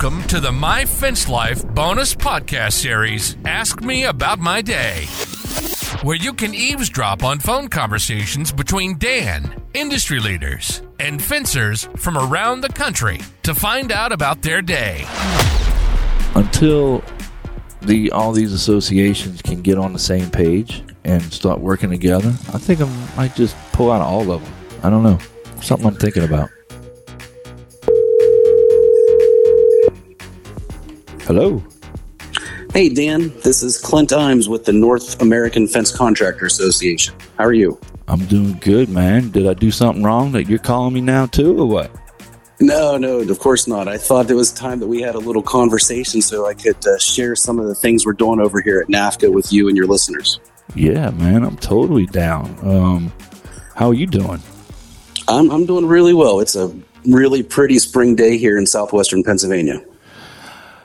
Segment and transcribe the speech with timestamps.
[0.00, 5.06] Welcome to the My Fence Life bonus podcast series, Ask Me About My Day,
[6.02, 12.60] where you can eavesdrop on phone conversations between Dan, industry leaders, and fencers from around
[12.60, 15.04] the country to find out about their day.
[16.36, 17.02] Until
[17.82, 22.58] the all these associations can get on the same page and start working together, I
[22.58, 24.52] think I might just pull out all of them.
[24.84, 25.18] I don't know.
[25.60, 26.50] Something I'm thinking about.
[31.28, 31.62] Hello.
[32.72, 33.34] Hey, Dan.
[33.44, 37.14] This is Clint Iams with the North American Fence Contractor Association.
[37.36, 37.78] How are you?
[38.08, 39.28] I'm doing good, man.
[39.28, 41.90] Did I do something wrong that you're calling me now too, or what?
[42.60, 43.88] No, no, of course not.
[43.88, 46.96] I thought it was time that we had a little conversation so I could uh,
[46.96, 49.86] share some of the things we're doing over here at NAFCA with you and your
[49.86, 50.40] listeners.
[50.74, 52.56] Yeah, man, I'm totally down.
[52.62, 53.12] Um,
[53.74, 54.40] how are you doing?
[55.28, 56.40] I'm, I'm doing really well.
[56.40, 56.74] It's a
[57.04, 59.84] really pretty spring day here in southwestern Pennsylvania.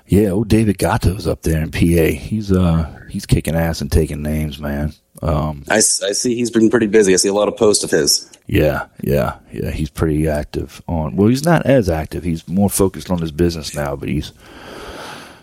[0.07, 1.79] Yeah, old David Gatto's up there in PA.
[2.17, 4.93] He's uh he's kicking ass and taking names, man.
[5.21, 7.13] Um, I, I see he's been pretty busy.
[7.13, 8.29] I see a lot of posts of his.
[8.45, 9.71] Yeah, yeah, yeah.
[9.71, 11.15] He's pretty active on.
[11.15, 12.23] Well, he's not as active.
[12.23, 14.33] He's more focused on his business now, but he's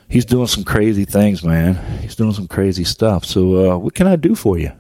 [0.08, 1.76] he's doing some crazy things, man.
[2.00, 3.24] He's doing some crazy stuff.
[3.24, 4.72] So, uh, what can I do for you?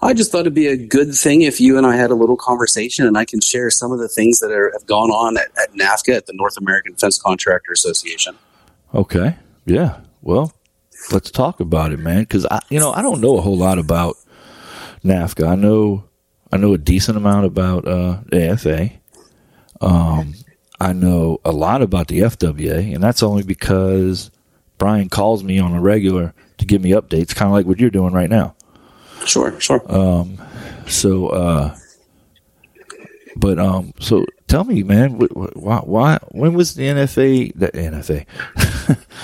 [0.00, 2.36] I just thought it'd be a good thing if you and I had a little
[2.36, 5.48] conversation, and I can share some of the things that are, have gone on at,
[5.62, 8.36] at NAFCA at the North American Fence Contractor Association.
[8.94, 9.36] Okay.
[9.64, 10.00] Yeah.
[10.20, 10.52] Well,
[11.10, 12.22] let's talk about it, man.
[12.22, 14.16] Because I, you know, I don't know a whole lot about
[15.04, 15.48] NAFCA.
[15.48, 16.04] I know,
[16.52, 18.90] I know a decent amount about uh, AFA.
[19.80, 20.34] Um,
[20.80, 24.30] I know a lot about the FWA, and that's only because
[24.78, 27.90] Brian calls me on a regular to give me updates, kind of like what you're
[27.90, 28.54] doing right now.
[29.24, 29.80] Sure, sure.
[29.92, 30.42] Um,
[30.88, 31.76] so, uh,
[33.36, 35.12] but um, so tell me, man,
[35.54, 38.26] why, why, when was the NFA, the NFA,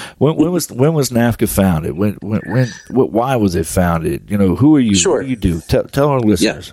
[0.19, 1.99] when, when was when was NAFCA founded?
[1.99, 4.31] When, when, when, why was it founded?
[4.31, 4.95] You know, who are you?
[4.95, 5.19] Sure.
[5.19, 5.61] What do you do?
[5.61, 6.73] Tell, tell our listeners.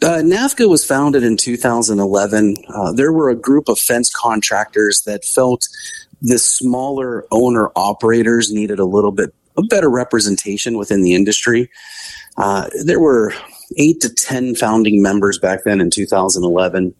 [0.00, 0.08] Yeah.
[0.08, 2.54] Uh, NAFCA was founded in 2011.
[2.68, 5.68] Uh, there were a group of fence contractors that felt
[6.22, 11.68] the smaller owner operators needed a little bit a better representation within the industry.
[12.36, 13.34] Uh, there were
[13.76, 16.94] eight to ten founding members back then in 2011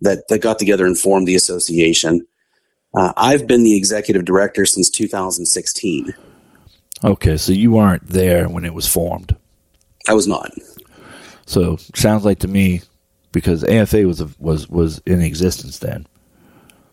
[0.00, 2.26] that, that got together and formed the association.
[2.94, 6.14] Uh, I've been the executive director since 2016.
[7.04, 9.36] Okay, so you weren't there when it was formed.
[10.08, 10.50] I was not.
[11.46, 12.82] So sounds like to me
[13.32, 16.06] because AFA was a, was was in existence then.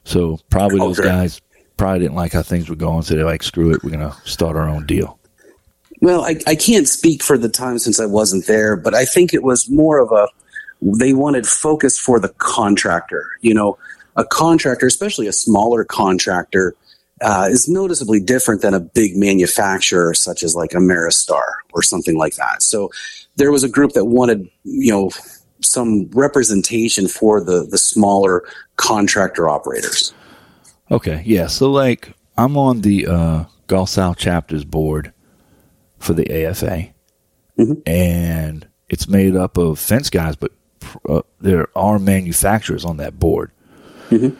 [0.03, 1.09] So probably those okay.
[1.09, 1.41] guys
[1.77, 4.55] probably didn't like how things were going, so they're like, "Screw it, we're gonna start
[4.55, 5.19] our own deal."
[6.01, 9.33] Well, I, I can't speak for the time since I wasn't there, but I think
[9.33, 10.27] it was more of a
[10.94, 13.25] they wanted focus for the contractor.
[13.41, 13.78] You know,
[14.16, 16.75] a contractor, especially a smaller contractor,
[17.22, 21.41] uh, is noticeably different than a big manufacturer such as like Ameristar
[21.73, 22.62] or something like that.
[22.62, 22.91] So
[23.38, 25.09] there was a group that wanted, you know,
[25.62, 28.44] some representation for the the smaller
[28.75, 30.13] contractor operators.
[30.91, 31.47] Okay, yeah.
[31.47, 35.13] So like I'm on the uh, Gulf South chapters board
[35.97, 36.90] for the AFA,
[37.57, 37.73] mm-hmm.
[37.85, 40.52] and it's made up of fence guys, but
[41.07, 43.51] uh, there are manufacturers on that board,
[44.09, 44.35] mm-hmm.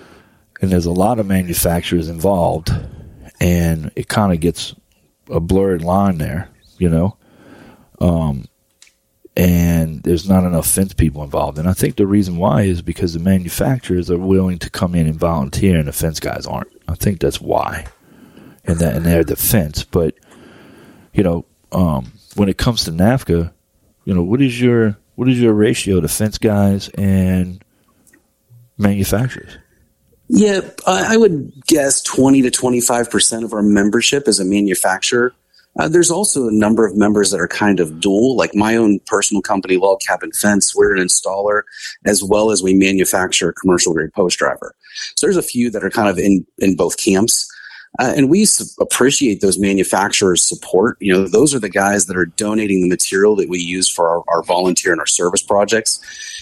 [0.62, 2.72] and there's a lot of manufacturers involved,
[3.40, 4.76] and it kind of gets
[5.30, 7.18] a blurred line there, you know.
[8.00, 8.48] Um,
[9.38, 11.58] and there's not enough fence people involved.
[11.58, 15.08] And I think the reason why is because the manufacturers are willing to come in
[15.08, 16.72] and volunteer, and the fence guys aren't.
[16.88, 17.86] I think that's why,
[18.64, 19.84] and that and their defense.
[19.84, 20.16] But
[21.14, 23.52] you know, um, when it comes to NAFCA,
[24.06, 27.64] you know, what is your what is your ratio to fence guys and
[28.78, 29.58] manufacturers?
[30.28, 35.34] Yeah, I would guess 20 to 25% of our membership is a manufacturer.
[35.78, 39.00] Uh, there's also a number of members that are kind of dual, like my own
[39.08, 40.74] personal company, Log Cabin Fence.
[40.74, 41.64] We're an installer
[42.06, 44.74] as well as we manufacture commercial grade post driver.
[45.16, 47.52] So there's a few that are kind of in, in both camps.
[48.00, 48.46] Uh, and we
[48.80, 50.98] appreciate those manufacturers' support.
[51.00, 54.10] You know, those are the guys that are donating the material that we use for
[54.10, 56.00] our, our, volunteer and our service projects.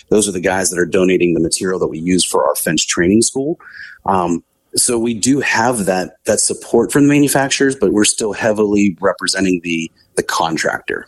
[0.09, 2.83] Those are the guys that are donating the material that we use for our fence
[2.83, 3.59] training school.
[4.05, 4.43] Um,
[4.75, 9.61] so we do have that that support from the manufacturers, but we're still heavily representing
[9.63, 11.07] the the contractor.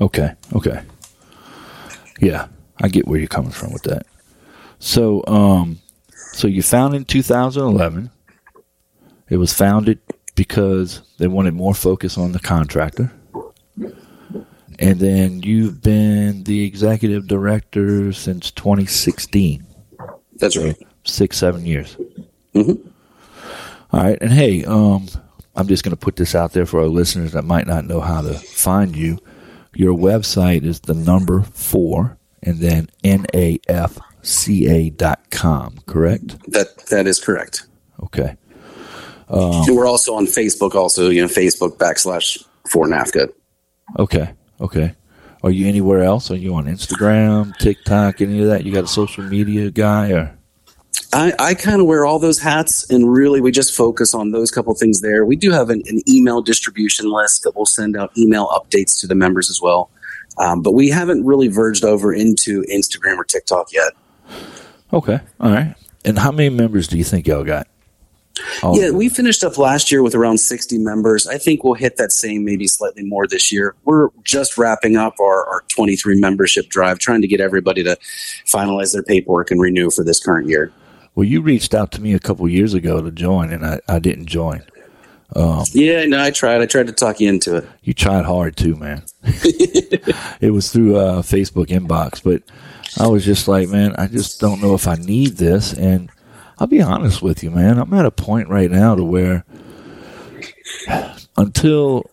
[0.00, 0.32] Okay.
[0.54, 0.82] Okay.
[2.20, 2.46] Yeah,
[2.80, 4.06] I get where you're coming from with that.
[4.78, 5.78] So, um,
[6.32, 8.10] so you founded in 2011.
[9.34, 9.98] It was founded
[10.36, 13.10] because they wanted more focus on the contractor.
[14.78, 19.66] And then you've been the executive director since 2016.
[20.36, 20.76] That's right.
[21.02, 21.96] Six, seven years.
[22.54, 22.88] Mm-hmm.
[23.90, 25.08] All right, and hey, um,
[25.56, 28.00] I'm just going to put this out there for our listeners that might not know
[28.00, 29.18] how to find you.
[29.74, 33.98] Your website is the number four and then nafca.com,
[35.86, 36.52] correct?
[36.52, 37.66] That that is correct.
[38.00, 38.36] Okay.
[39.28, 43.32] Um, we're also on Facebook, also you know Facebook backslash for NAFCA.
[43.98, 44.32] Okay.
[44.60, 44.94] Okay.
[45.42, 46.30] Are you anywhere else?
[46.30, 48.64] Are you on Instagram, TikTok, any of that?
[48.64, 50.38] You got a social media guy or?
[51.12, 54.50] I, I kind of wear all those hats, and really, we just focus on those
[54.50, 55.24] couple things there.
[55.24, 59.06] We do have an, an email distribution list that will send out email updates to
[59.06, 59.90] the members as well,
[60.38, 63.92] um, but we haven't really verged over into Instagram or TikTok yet.
[64.92, 65.74] Okay, all right.
[66.04, 67.68] And how many members do you think y'all got?
[68.62, 71.26] All yeah, we finished up last year with around 60 members.
[71.26, 73.74] I think we'll hit that same, maybe slightly more this year.
[73.84, 77.96] We're just wrapping up our, our 23 membership drive, trying to get everybody to
[78.44, 80.72] finalize their paperwork and renew for this current year.
[81.14, 83.98] Well, you reached out to me a couple years ago to join, and I, I
[84.00, 84.64] didn't join.
[85.36, 86.60] Um, yeah, no, I tried.
[86.60, 87.68] I tried to talk you into it.
[87.82, 89.02] You tried hard too, man.
[89.22, 92.42] it was through uh, Facebook inbox, but
[92.98, 95.72] I was just like, man, I just don't know if I need this.
[95.72, 96.10] And
[96.58, 97.78] I'll be honest with you, man.
[97.78, 99.44] I'm at a point right now to where
[101.36, 102.08] until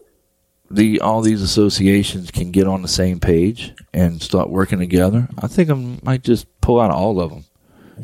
[0.69, 5.47] the all these associations can get on the same page and start working together, I
[5.47, 7.45] think I might just pull out all of them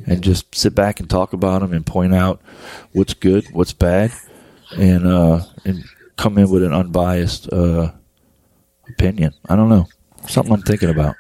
[0.05, 2.41] and just sit back and talk about them and point out
[2.91, 4.11] what's good, what's bad,
[4.77, 5.83] and uh, and
[6.17, 7.91] come in with an unbiased uh,
[8.89, 9.33] opinion.
[9.47, 9.87] I don't know,
[10.27, 11.15] something I'm thinking about.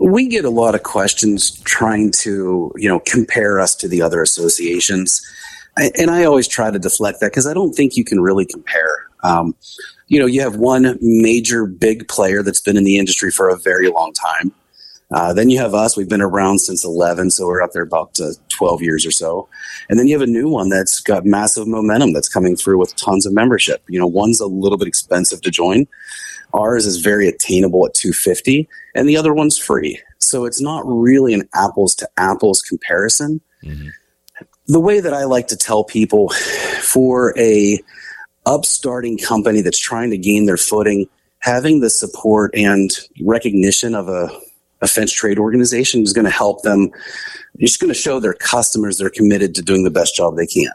[0.00, 4.22] We get a lot of questions trying to you know compare us to the other
[4.22, 5.20] associations,
[5.76, 9.06] and I always try to deflect that because I don't think you can really compare.
[9.24, 9.54] Um,
[10.06, 13.58] you know, you have one major big player that's been in the industry for a
[13.58, 14.52] very long time
[15.10, 15.96] uh, then you have us.
[15.96, 19.48] We've been around since 11, so we're up there about uh, 12 years or so.
[19.88, 22.94] And then you have a new one that's got massive momentum that's coming through with
[22.96, 23.82] tons of membership.
[23.88, 25.86] You know, one's a little bit expensive to join.
[26.54, 30.00] Ours is very attainable at 250, and the other one's free.
[30.18, 33.40] So it's not really an apples to apples comparison.
[33.62, 33.88] Mm-hmm.
[34.66, 36.28] The way that I like to tell people
[36.80, 37.78] for a
[38.46, 41.08] upstarting company that's trying to gain their footing,
[41.40, 42.90] having the support and
[43.20, 44.28] recognition of a
[44.80, 46.90] a fence trade organization is going to help them.
[47.58, 50.72] It's going to show their customers they're committed to doing the best job they can.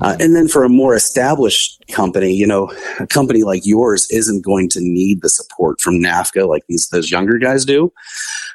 [0.00, 4.44] Uh, and then for a more established company, you know, a company like yours isn't
[4.44, 7.92] going to need the support from NAFCA like these those younger guys do.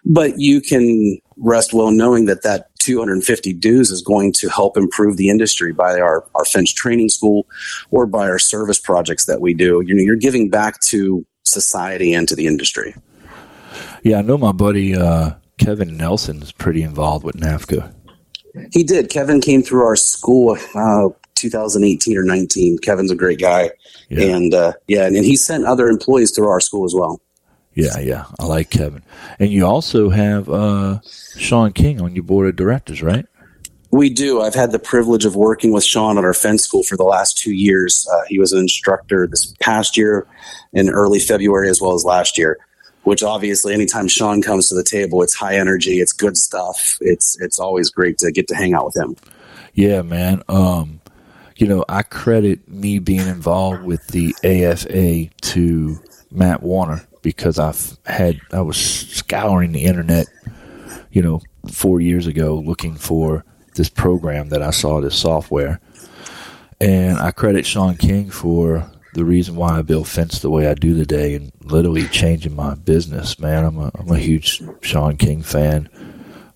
[0.06, 5.18] But you can rest well knowing that that 250 dues is going to help improve
[5.18, 7.48] the industry by our, our fence training school
[7.92, 9.82] or by our service projects that we do.
[9.86, 12.94] You know, you're giving back to society and to the industry.
[14.04, 17.94] Yeah, I know my buddy uh, Kevin Nelson is pretty involved with NAFCA.
[18.72, 19.10] He did.
[19.10, 22.78] Kevin came through our school uh, 2018 or 19.
[22.80, 23.72] Kevin's a great guy,
[24.10, 24.36] yeah.
[24.36, 27.22] and uh, yeah, and, and he sent other employees through our school as well.
[27.74, 29.02] Yeah, yeah, I like Kevin.
[29.40, 31.00] And you also have uh,
[31.38, 33.26] Sean King on your board of directors, right?
[33.90, 34.42] We do.
[34.42, 37.38] I've had the privilege of working with Sean at our fence school for the last
[37.38, 38.08] two years.
[38.12, 40.28] Uh, he was an instructor this past year
[40.72, 42.60] in early February as well as last year
[43.04, 46.98] which obviously anytime Sean comes to the table, it's high energy, it's good stuff.
[47.02, 49.16] It's it's always great to get to hang out with him.
[49.74, 50.44] Yeah, man.
[50.48, 51.02] Um,
[51.56, 56.00] you know, I credit me being involved with the AFA to
[56.32, 60.28] Matt Warner because I've had I was scouring the internet,
[61.12, 61.42] you know,
[61.72, 63.46] four years ago looking for
[63.76, 65.80] this program that I saw this software.
[66.82, 70.74] And I credit Sean King for the reason why I build fence the way I
[70.74, 73.64] do today and literally changing my business, man.
[73.64, 75.90] I'm a, I'm a huge Sean King fan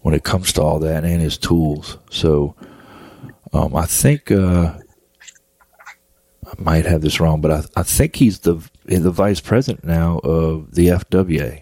[0.01, 1.97] when it comes to all that and his tools.
[2.09, 2.55] So
[3.53, 4.73] um, I think uh,
[6.47, 10.19] I might have this wrong, but I, I think he's the the vice president now
[10.19, 11.61] of the FWA.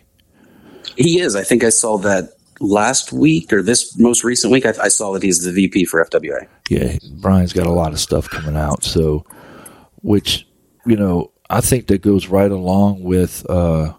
[0.96, 1.36] He is.
[1.36, 4.66] I think I saw that last week or this most recent week.
[4.66, 6.48] I, I saw that he's the VP for FWA.
[6.70, 8.84] Yeah, Brian's got a lot of stuff coming out.
[8.84, 9.26] So,
[10.02, 10.48] which
[10.86, 13.94] you know, I think that goes right along with uh,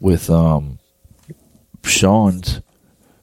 [0.00, 0.78] with um,
[1.84, 2.60] Sean's.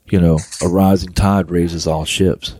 [0.06, 2.56] You know, a rising tide raises all ships.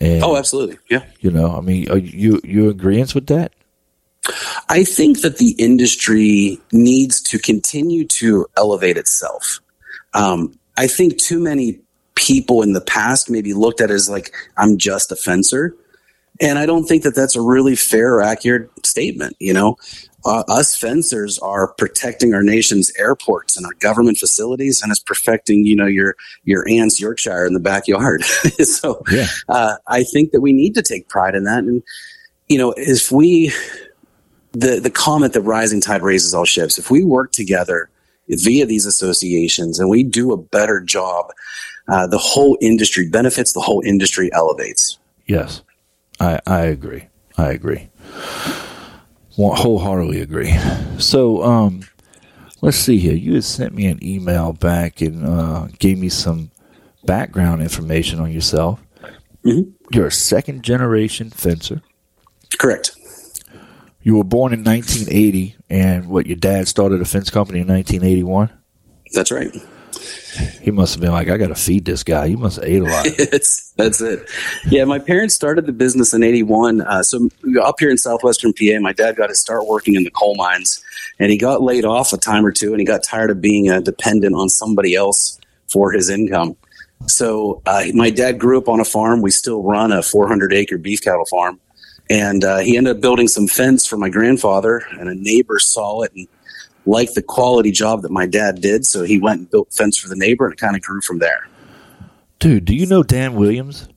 [0.00, 1.04] And, oh, absolutely, yeah.
[1.20, 3.52] You know, I mean, are you you agreeing with that?
[4.68, 9.60] I think that the industry needs to continue to elevate itself.
[10.14, 11.80] Um, I think too many
[12.14, 15.76] people in the past maybe looked at it as like I'm just a fencer,
[16.40, 19.36] And I don't think that that's a really fair or accurate statement.
[19.38, 19.76] You know,
[20.24, 25.66] uh, us fencers are protecting our nation's airports and our government facilities, and it's perfecting,
[25.66, 28.22] you know, your your aunt's Yorkshire in the backyard.
[28.24, 29.26] so, yeah.
[29.48, 31.64] uh, I think that we need to take pride in that.
[31.64, 31.82] And
[32.48, 33.52] you know, if we
[34.52, 37.90] the the comment that rising tide raises all ships, if we work together
[38.28, 41.30] via these associations and we do a better job,
[41.88, 43.52] uh, the whole industry benefits.
[43.52, 44.98] The whole industry elevates.
[45.26, 45.60] Yes,
[46.18, 47.08] I I agree.
[47.36, 47.90] I agree
[49.36, 50.54] wholeheartedly agree.
[50.98, 51.82] So, um,
[52.60, 53.14] let's see here.
[53.14, 56.50] You had sent me an email back and uh, gave me some
[57.04, 58.80] background information on yourself.
[59.44, 59.70] Mm-hmm.
[59.92, 61.82] You're a second generation fencer.
[62.58, 62.92] Correct.
[64.02, 68.50] You were born in 1980, and what your dad started a fence company in 1981.
[69.12, 69.50] That's right.
[70.60, 72.28] He must have been like, I got to feed this guy.
[72.28, 73.06] He must have ate a lot.
[73.76, 74.28] that's it.
[74.66, 76.80] Yeah, my parents started the business in 81.
[76.80, 77.28] Uh, so
[77.62, 80.82] up here in southwestern PA, my dad got to start working in the coal mines.
[81.18, 83.70] And he got laid off a time or two, and he got tired of being
[83.70, 86.56] uh, dependent on somebody else for his income.
[87.06, 89.22] So uh, my dad grew up on a farm.
[89.22, 91.60] We still run a 400 acre beef cattle farm.
[92.10, 96.02] And uh, he ended up building some fence for my grandfather, and a neighbor saw
[96.02, 96.28] it and
[96.86, 100.08] liked the quality job that my dad did, so he went and built fence for
[100.08, 101.48] the neighbor, and it kind of grew from there.
[102.38, 103.88] Dude, do you know Dan Williams?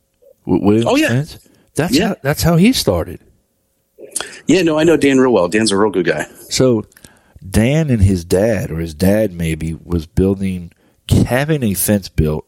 [0.45, 1.49] Williams oh yeah, fence?
[1.75, 2.09] that's yeah.
[2.09, 3.19] How, that's how he started.
[4.47, 5.49] Yeah, no, I know Dan real well.
[5.49, 6.23] Dan's a real good guy.
[6.49, 6.85] So
[7.47, 10.71] Dan and his dad, or his dad maybe, was building,
[11.09, 12.47] having a fence built,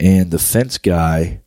[0.00, 1.40] and the fence guy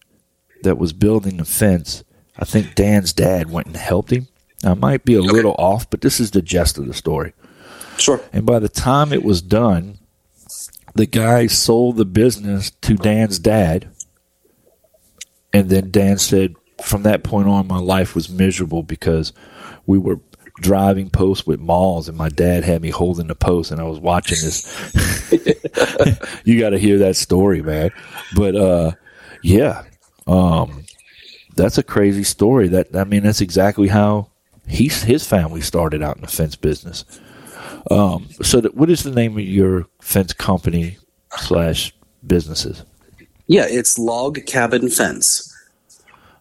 [0.64, 2.04] that was building the fence,
[2.38, 4.28] I think Dan's dad went and helped him.
[4.64, 5.30] Now, I might be a okay.
[5.30, 7.34] little off, but this is the gist of the story.
[8.00, 8.22] Sure.
[8.34, 10.00] And by the time it was done,
[10.96, 13.90] the guy sold the business to Dan's dad.
[15.54, 19.34] And then Dan said, from that point on, my life was miserable because
[19.86, 20.20] we were
[20.62, 24.00] driving posts with mauls, and my dad had me holding the post, and I was
[24.00, 25.32] watching this.
[26.44, 27.92] you got to hear that story, man.
[28.36, 28.92] But uh,
[29.42, 29.84] yeah,
[30.28, 30.86] um,
[31.56, 32.68] that's a crazy story.
[32.70, 34.30] That I mean, that's exactly how
[34.68, 37.06] he his family started out in the fence business.
[37.90, 40.98] Um, so, that, what is the name of your fence company
[41.38, 41.94] slash
[42.26, 42.84] businesses?
[43.48, 45.50] Yeah, it's Log Cabin Fence.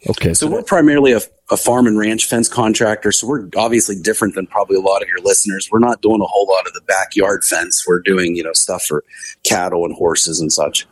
[0.09, 0.35] Okay.
[0.35, 3.11] So, so we're primarily a, a, farm and ranch fence contractor.
[3.13, 5.69] So we're obviously different than probably a lot of your listeners.
[5.73, 7.85] We're not doing a whole lot of the backyard fence.
[7.87, 9.05] We're doing, you know, stuff for
[9.43, 10.87] cattle and horses and such.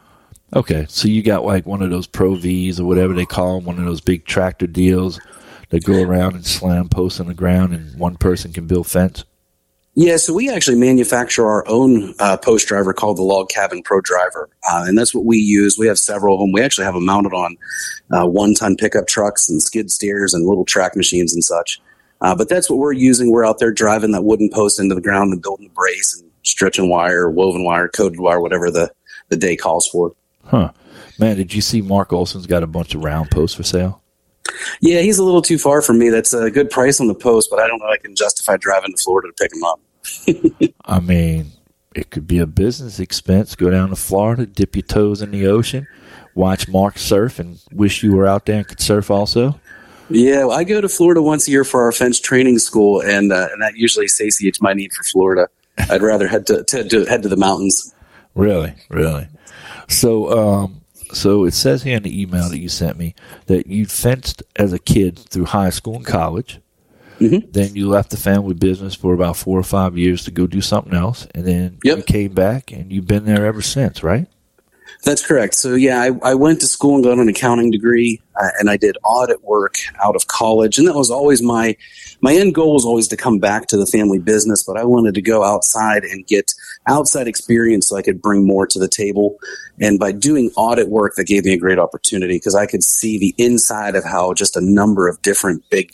[0.54, 0.86] Okay.
[0.88, 3.78] So you got like one of those Pro Vs or whatever they call them, one
[3.78, 5.20] of those big tractor deals
[5.70, 9.25] that go around and slam posts on the ground and one person can build fence?
[9.98, 14.02] Yeah, so we actually manufacture our own uh, post driver called the Log Cabin Pro
[14.02, 15.78] Driver, uh, and that's what we use.
[15.78, 16.52] We have several of them.
[16.52, 17.56] We actually have them mounted on
[18.10, 21.80] uh, one-ton pickup trucks and skid steers and little track machines and such.
[22.20, 23.32] Uh, but that's what we're using.
[23.32, 26.30] We're out there driving that wooden post into the ground and building the brace and
[26.42, 28.92] stretching wire, woven wire, coated wire, whatever the
[29.30, 30.12] the day calls for.
[30.44, 30.72] Huh,
[31.18, 31.36] man?
[31.36, 34.02] Did you see Mark Olson's got a bunch of round posts for sale?
[34.80, 36.10] Yeah, he's a little too far from me.
[36.10, 38.92] That's a good price on the post, but I don't know I can justify driving
[38.92, 39.80] to Florida to pick him up.
[40.84, 41.52] I mean,
[41.94, 43.54] it could be a business expense.
[43.54, 45.86] Go down to Florida, dip your toes in the ocean,
[46.34, 49.58] watch Mark surf, and wish you were out there and could surf also.
[50.08, 53.32] Yeah, well, I go to Florida once a year for our fence training school, and
[53.32, 55.48] uh, and that usually satiates my need for Florida.
[55.90, 57.94] I'd rather head to, to, to, head to the mountains.
[58.34, 59.28] Really, really.
[59.88, 60.82] So, um,
[61.12, 63.14] so it says here in the email that you sent me
[63.46, 66.60] that you fenced as a kid through high school and college.
[67.18, 67.50] Mm-hmm.
[67.50, 70.61] Then you left the family business for about four or five years to go do
[70.61, 71.99] something else, and then yep.
[71.99, 74.26] you came back, and you've been there ever since, right?
[75.02, 75.54] That's correct.
[75.54, 78.76] So yeah, I, I went to school and got an accounting degree, uh, and I
[78.76, 81.76] did audit work out of college, and that was always my
[82.23, 85.14] my end goal was always to come back to the family business, but I wanted
[85.14, 86.54] to go outside and get
[86.88, 89.37] outside experience so I could bring more to the table.
[89.80, 93.18] And by doing audit work, that gave me a great opportunity because I could see
[93.18, 95.92] the inside of how just a number of different big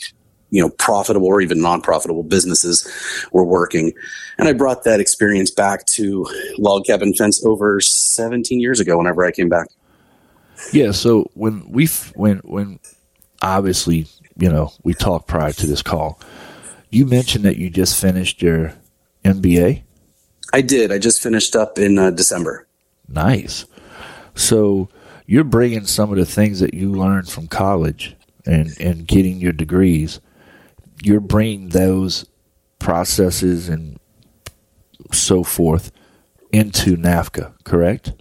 [0.53, 2.89] you know profitable or even non-profitable businesses
[3.33, 3.93] were working.
[4.39, 6.27] And i brought that experience back to
[6.59, 9.67] log cabin fence over 17 years ago whenever i came back.
[10.73, 12.79] Yeah so when we when when
[13.41, 14.07] obviously
[14.37, 16.21] you know we talked prior to this call
[16.91, 18.75] you mentioned that you just finished your
[19.25, 19.83] mba
[20.53, 20.93] i did.
[20.93, 22.67] I just finished up in uh, december.
[23.09, 23.65] Nice.
[24.35, 24.89] So
[25.27, 29.53] you're bringing some of the things that you learned from college and and getting your
[29.53, 30.21] degrees
[31.05, 32.27] you're bringing those
[32.79, 33.99] processes and
[35.13, 35.93] so forth
[36.53, 38.13] into NAFCA, correct?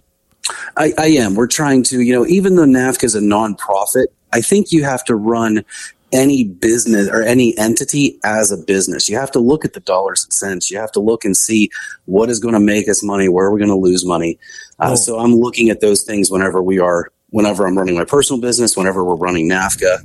[0.76, 1.34] I, I am.
[1.34, 5.04] We're trying to, you know, even though NAFCA is a nonprofit, I think you have
[5.04, 5.64] to run
[6.12, 9.08] any business or any entity as a business.
[9.08, 10.70] You have to look at the dollars and cents.
[10.70, 11.70] You have to look and see
[12.04, 14.38] what is going to make us money, where we're we going to lose money.
[14.78, 14.94] Uh, oh.
[14.94, 18.76] So I'm looking at those things whenever we are, whenever I'm running my personal business,
[18.76, 19.98] whenever we're running NAFCA.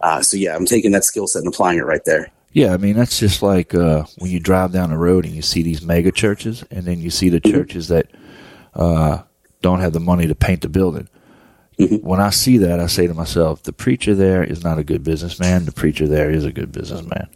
[0.00, 2.30] Uh, so yeah, I'm taking that skill set and applying it right there.
[2.52, 5.42] Yeah, I mean that's just like uh, when you drive down the road and you
[5.42, 7.54] see these mega churches, and then you see the mm-hmm.
[7.54, 8.10] churches that
[8.74, 9.22] uh,
[9.62, 11.08] don't have the money to paint the building.
[11.78, 12.06] Mm-hmm.
[12.06, 15.04] When I see that, I say to myself, the preacher there is not a good
[15.04, 15.66] businessman.
[15.66, 17.28] The preacher there is a good businessman.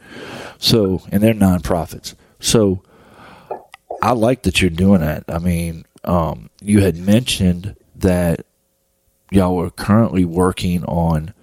[0.58, 2.14] So, and they're nonprofits.
[2.38, 2.82] So,
[4.02, 5.24] I like that you're doing that.
[5.28, 8.46] I mean, um, you had mentioned that
[9.30, 11.34] y'all were currently working on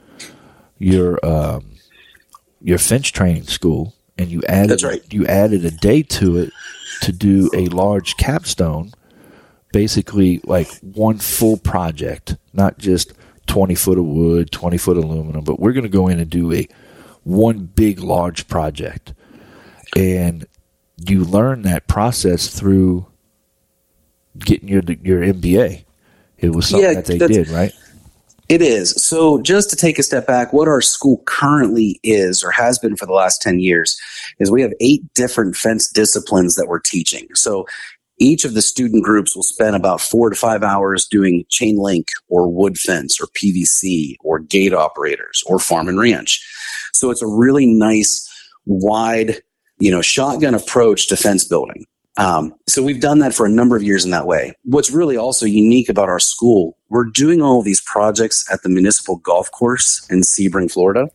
[0.79, 1.75] your um,
[2.61, 5.13] your fence training school, and you added That's right.
[5.13, 6.53] you added a day to it
[7.01, 8.91] to do a large capstone
[9.71, 13.13] basically like one full project, not just
[13.47, 16.51] 20 foot of wood, 20 foot aluminum, but we're going to go in and do
[16.53, 16.67] a
[17.23, 19.13] one big, large project.
[19.95, 20.45] And
[20.97, 23.05] you learn that process through
[24.39, 25.85] getting your your MBA.
[26.37, 27.71] It was something yeah, that they did, right?
[28.49, 28.91] It is.
[28.91, 32.95] So, just to take a step back, what our school currently is or has been
[32.95, 33.99] for the last 10 years
[34.39, 37.27] is we have eight different fence disciplines that we're teaching.
[37.35, 37.65] So,
[38.19, 42.07] each of the student groups will spend about four to five hours doing chain link
[42.29, 46.43] or wood fence or PVC or gate operators or farm and ranch.
[46.93, 48.27] So it's a really nice,
[48.65, 49.41] wide,
[49.77, 51.85] you know, shotgun approach to fence building.
[52.17, 54.53] Um, so we've done that for a number of years in that way.
[54.63, 59.17] What's really also unique about our school, we're doing all these projects at the municipal
[59.17, 61.09] golf course in Sebring, Florida.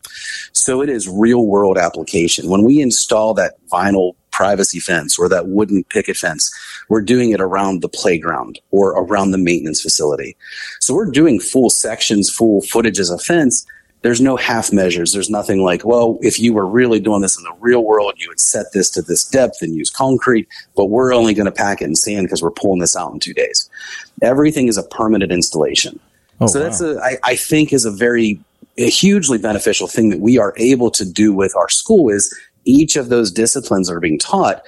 [0.53, 2.49] So it is real world application.
[2.49, 6.51] When we install that vinyl privacy fence or that wooden picket fence,
[6.89, 10.37] we're doing it around the playground or around the maintenance facility.
[10.81, 13.67] So we're doing full sections, full footages of fence
[14.03, 15.13] there's no half measures.
[15.13, 18.29] There's nothing like, well, if you were really doing this in the real world, you
[18.29, 21.81] would set this to this depth and use concrete, but we're only going to pack
[21.81, 23.71] it in sand because we're pulling this out in two days.
[24.21, 25.99] Everything is a permanent installation.
[26.41, 26.65] Oh, so wow.
[26.65, 28.41] that's a, I, I think is a very,
[28.77, 32.97] a hugely beneficial thing that we are able to do with our school is each
[32.97, 34.63] of those disciplines that are being taught.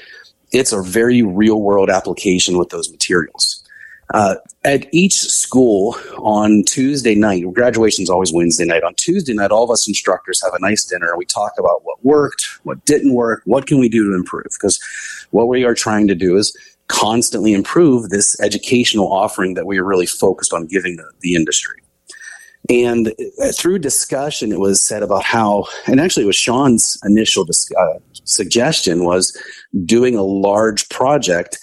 [0.53, 3.64] It's a very real world application with those materials.
[4.13, 8.83] Uh, at each school on Tuesday night, graduation is always Wednesday night.
[8.83, 11.85] On Tuesday night, all of us instructors have a nice dinner and we talk about
[11.85, 14.47] what worked, what didn't work, what can we do to improve.
[14.51, 14.79] Because
[15.31, 16.57] what we are trying to do is
[16.89, 21.81] constantly improve this educational offering that we are really focused on giving the, the industry.
[22.71, 23.09] And
[23.43, 27.71] uh, through discussion, it was said about how, and actually, it was Sean's initial dis-
[27.79, 29.37] uh, suggestion was
[29.85, 31.59] doing a large project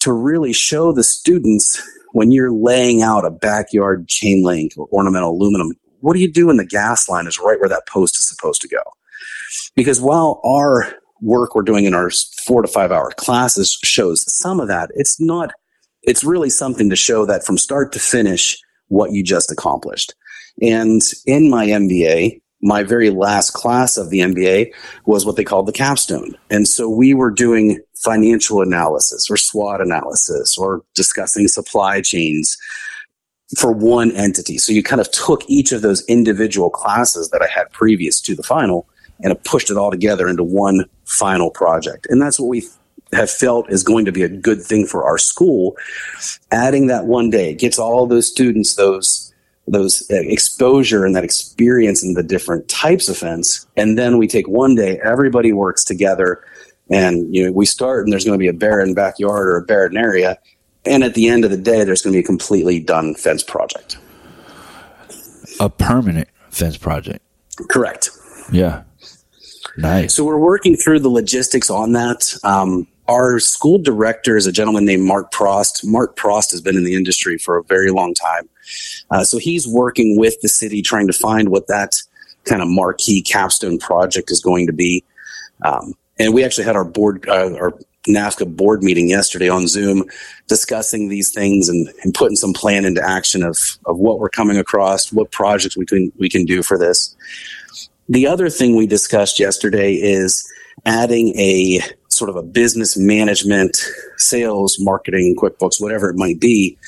[0.00, 1.82] to really show the students
[2.12, 6.46] when you're laying out a backyard chain link or ornamental aluminum, what do you do
[6.46, 8.82] when the gas line is right where that post is supposed to go?
[9.74, 12.10] Because while our work we're doing in our
[12.46, 15.52] four to five hour classes shows some of that, it's not,
[16.02, 20.14] it's really something to show that from start to finish what you just accomplished.
[20.62, 24.72] And in my MBA, my very last class of the MBA
[25.04, 26.36] was what they called the capstone.
[26.50, 32.58] And so we were doing financial analysis or SWOT analysis or discussing supply chains
[33.56, 34.58] for one entity.
[34.58, 38.34] So you kind of took each of those individual classes that I had previous to
[38.34, 38.88] the final
[39.20, 42.08] and pushed it all together into one final project.
[42.10, 42.64] And that's what we
[43.12, 45.76] have felt is going to be a good thing for our school.
[46.50, 49.25] Adding that one day gets all those students those
[49.66, 53.66] those uh, exposure and that experience in the different types of fence.
[53.76, 56.44] And then we take one day, everybody works together
[56.88, 59.62] and you know we start and there's going to be a barren backyard or a
[59.62, 60.38] barren area.
[60.84, 63.42] And at the end of the day there's going to be a completely done fence
[63.42, 63.98] project.
[65.58, 67.24] A permanent fence project.
[67.68, 68.10] Correct.
[68.52, 68.84] Yeah.
[69.76, 70.14] Nice.
[70.14, 72.34] So we're working through the logistics on that.
[72.44, 75.84] Um, our school director is a gentleman named mark prost.
[75.84, 78.48] Mark prost has been in the industry for a very long time.
[79.10, 81.96] Uh, so he's working with the city trying to find what that
[82.44, 85.04] kind of marquee capstone project is going to be.
[85.62, 90.04] Um, and we actually had our board, uh, our NAFCA board meeting yesterday on Zoom
[90.46, 94.56] discussing these things and, and putting some plan into action of, of what we're coming
[94.56, 97.16] across, what projects we can, we can do for this.
[98.08, 100.48] The other thing we discussed yesterday is
[100.84, 101.80] adding a
[102.16, 103.76] sort of a business management,
[104.16, 106.78] sales, marketing, QuickBooks, whatever it might be,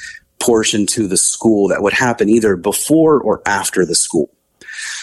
[0.41, 4.31] portion to the school that would happen either before or after the school.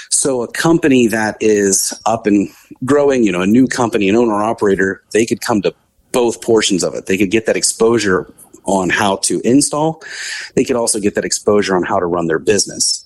[0.10, 2.50] So a company that is up and
[2.84, 5.76] growing, you know, a new company, an owner operator, they could come to
[6.12, 7.06] both portions of it.
[7.06, 8.34] They could get that exposure
[8.64, 10.02] on how to install.
[10.56, 13.05] They could also get that exposure on how to run their business.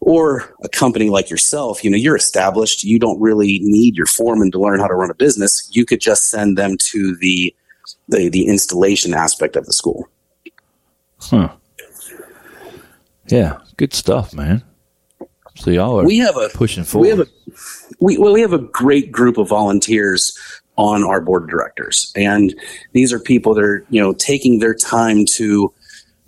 [0.00, 2.84] Or a company like yourself, you know, you're established.
[2.84, 5.68] You don't really need your foreman to learn how to run a business.
[5.72, 7.54] You could just send them to the
[8.08, 10.08] the, the installation aspect of the school.
[11.18, 11.50] Huh.
[13.28, 14.62] Yeah, good stuff, man.
[15.56, 17.04] So y'all are we have a pushing forward.
[17.04, 17.26] We have a
[18.00, 20.36] we well, we have a great group of volunteers
[20.76, 22.54] on our board of directors, and
[22.92, 25.72] these are people that are you know taking their time to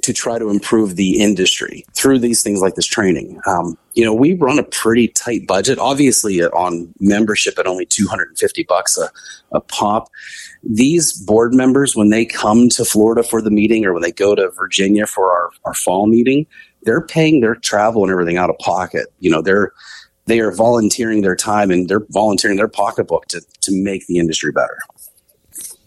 [0.06, 3.40] to try to improve the industry through these things like this training.
[3.44, 8.62] Um, you know, we run a pretty tight budget, obviously on membership at only 250
[8.68, 9.10] bucks a,
[9.50, 10.08] a pop.
[10.62, 14.36] These board members, when they come to Florida for the meeting or when they go
[14.36, 16.46] to Virginia for our, our fall meeting,
[16.82, 19.08] they're paying their travel and everything out of pocket.
[19.18, 19.72] You know, they're
[20.26, 24.52] they are volunteering their time and they're volunteering their pocketbook to to make the industry
[24.52, 24.78] better.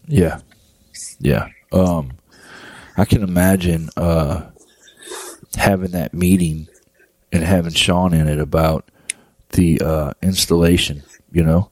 [0.08, 0.42] Yeah,
[1.20, 1.48] yeah.
[1.72, 2.19] Um,
[3.00, 4.50] I can imagine uh,
[5.56, 6.68] having that meeting
[7.32, 8.92] and having Sean in it about
[9.52, 11.04] the uh, installation.
[11.32, 11.72] You know,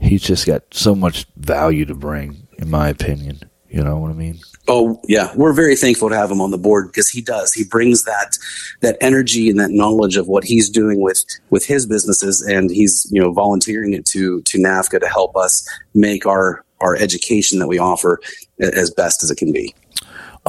[0.00, 3.40] he's just got so much value to bring, in my opinion.
[3.68, 4.40] You know what I mean?
[4.66, 7.52] Oh yeah, we're very thankful to have him on the board because he does.
[7.52, 8.36] He brings that
[8.80, 13.06] that energy and that knowledge of what he's doing with with his businesses, and he's
[13.12, 17.68] you know volunteering it to to NAFCA to help us make our our education that
[17.68, 18.18] we offer
[18.58, 19.72] as best as it can be.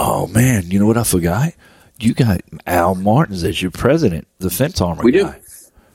[0.04, 1.54] Oh man, you know what I forgot?
[2.00, 5.34] You got Al Martins as your president, the fence armor we guy.
[5.34, 5.46] do.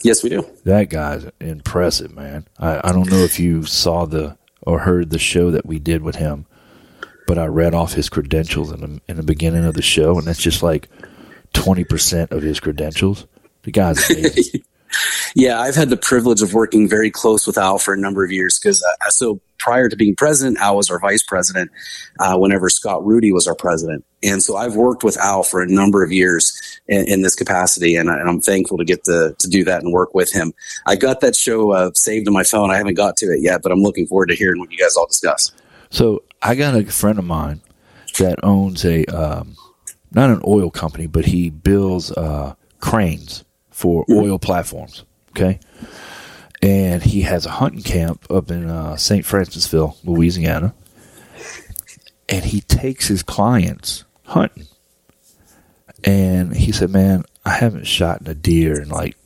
[0.04, 0.48] Yes, we do.
[0.62, 2.46] That guy's impressive, man.
[2.56, 6.02] I, I don't know if you saw the or heard the show that we did
[6.02, 6.46] with him,
[7.26, 10.28] but I read off his credentials in the, in the beginning of the show, and
[10.28, 10.88] that's just like
[11.52, 13.26] twenty percent of his credentials.
[13.62, 14.62] The guy's amazing.
[15.34, 18.30] yeah, I've had the privilege of working very close with Al for a number of
[18.30, 21.72] years because uh, so prior to being president, Al was our vice president.
[22.20, 25.66] Uh, whenever Scott Rudy was our president, and so I've worked with Al for a
[25.66, 29.48] number of years in, in this capacity, and, I, am thankful to get to to
[29.48, 30.52] do that and work with him.
[30.86, 32.70] I got that show uh, saved on my phone.
[32.70, 34.94] I haven't got to it yet, but I'm looking forward to hearing what you guys
[34.94, 35.50] all discuss.
[35.90, 37.60] So I got a friend of mine
[38.18, 39.56] that owns a um,
[40.12, 44.20] not an oil company, but he builds uh, cranes for mm-hmm.
[44.20, 45.04] oil platforms.
[45.30, 45.58] Okay,
[46.62, 49.24] and he has a hunting camp up in uh, St.
[49.24, 50.74] Francisville, Louisiana,
[52.28, 54.66] and he takes his clients hunting.
[56.04, 59.16] And he said, "Man, I haven't shot a deer in like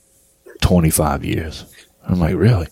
[0.62, 1.64] 25 years."
[2.06, 2.68] I'm like, "Really?"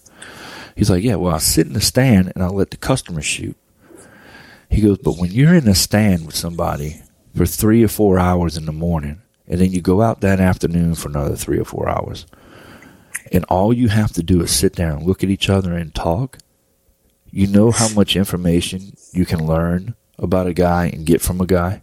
[0.76, 1.16] He's like, "Yeah.
[1.16, 3.56] Well, I sit in the stand and I let the customer shoot."
[4.70, 7.02] He goes, "But when you're in a stand with somebody
[7.34, 10.94] for three or four hours in the morning, and then you go out that afternoon
[10.94, 12.26] for another three or four hours."
[13.32, 15.94] And all you have to do is sit there and look at each other and
[15.94, 16.38] talk,
[17.30, 21.46] you know how much information you can learn about a guy and get from a
[21.46, 21.82] guy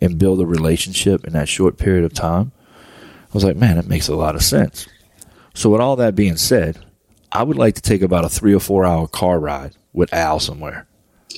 [0.00, 2.52] and build a relationship in that short period of time.
[2.96, 4.88] I was like, man, that makes a lot of sense.
[5.54, 6.84] So, with all that being said,
[7.32, 10.40] I would like to take about a three or four hour car ride with Al
[10.40, 10.86] somewhere.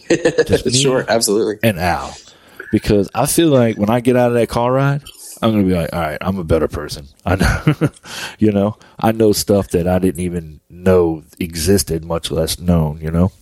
[0.73, 1.59] sure, absolutely.
[1.63, 2.15] And Al.
[2.71, 5.03] Because I feel like when I get out of that car ride,
[5.43, 7.09] I'm to be like, all right, I'm a better person.
[7.27, 7.91] I know,
[8.39, 13.11] you know, I know stuff that I didn't even know existed, much less known, you
[13.11, 13.33] know?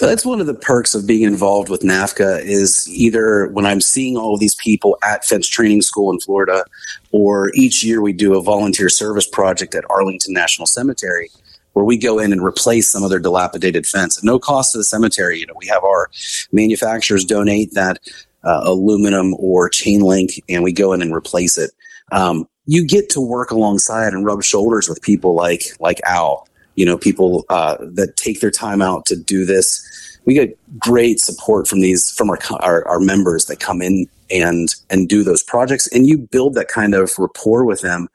[0.00, 4.16] That's one of the perks of being involved with NAFCA is either when I'm seeing
[4.16, 6.64] all of these people at fence training school in Florida,
[7.10, 11.30] or each year we do a volunteer service project at Arlington National Cemetery
[11.78, 14.78] where we go in and replace some of their dilapidated fence at no cost to
[14.78, 15.38] the cemetery.
[15.38, 16.10] You know, we have our
[16.50, 18.00] manufacturers donate that
[18.48, 21.70] uh, aluminum or chain link, and we go in and replace it.
[22.12, 26.48] Um, you get to work alongside and rub shoulders with people like like Al.
[26.74, 29.84] You know, people uh, that take their time out to do this.
[30.24, 34.74] We get great support from these from our, our our members that come in and
[34.88, 38.08] and do those projects, and you build that kind of rapport with them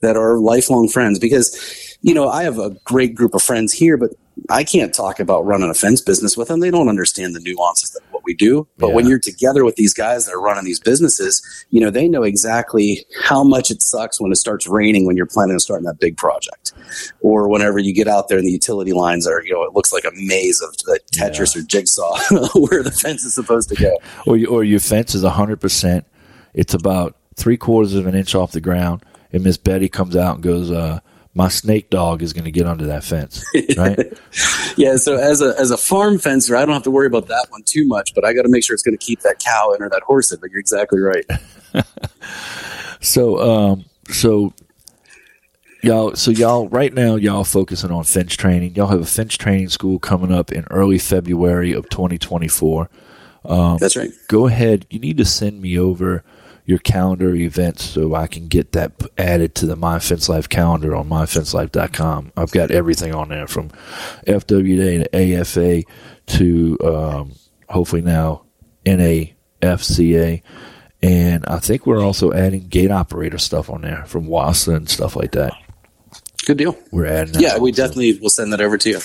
[0.00, 3.96] that are lifelong friends because you know i have a great group of friends here
[3.96, 4.10] but
[4.50, 6.60] I can't talk about running a fence business with them.
[6.60, 8.66] They don't understand the nuances of what we do.
[8.78, 8.94] But yeah.
[8.94, 12.22] when you're together with these guys that are running these businesses, you know, they know
[12.22, 15.98] exactly how much it sucks when it starts raining when you're planning on starting that
[15.98, 16.72] big project.
[17.20, 19.92] Or whenever you get out there and the utility lines are, you know, it looks
[19.92, 20.76] like a maze of
[21.12, 21.62] Tetris yeah.
[21.62, 22.18] or jigsaw
[22.54, 23.96] where the fence is supposed to go.
[24.26, 26.04] Or, or your fence is 100%.
[26.54, 29.04] It's about three quarters of an inch off the ground.
[29.32, 31.00] And Miss Betty comes out and goes, uh,
[31.36, 33.44] my snake dog is going to get under that fence,
[33.76, 33.98] right?
[34.78, 34.96] yeah.
[34.96, 37.62] So as a as a farm fencer, I don't have to worry about that one
[37.62, 39.82] too much, but I got to make sure it's going to keep that cow in
[39.82, 40.40] or that horse in.
[40.40, 41.26] But you're exactly right.
[43.02, 44.54] so, um, so
[45.82, 48.74] y'all, so y'all right now, y'all focusing on fence training.
[48.74, 52.88] Y'all have a fence training school coming up in early February of 2024.
[53.44, 54.10] Um, That's right.
[54.28, 54.86] Go ahead.
[54.88, 56.24] You need to send me over
[56.66, 60.96] your calendar events so I can get that added to the My Fence Life calendar
[60.96, 62.32] on myfencelife.com.
[62.36, 63.70] I've got everything on there from
[64.26, 65.84] FWA to AFA
[66.26, 67.32] to um,
[67.68, 68.42] hopefully now
[68.84, 70.42] NAFCA.
[71.02, 75.14] And I think we're also adding gate operator stuff on there from WASA and stuff
[75.14, 75.52] like that.
[76.46, 76.78] Good deal.
[76.92, 77.40] We're adding.
[77.40, 79.00] yeah, we definitely will send that over to you.